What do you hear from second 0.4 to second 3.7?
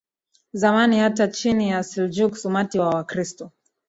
zamani Hata chini ya Seljuks umati wa Wakristo